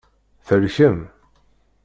[0.47, 0.99] Thelkem?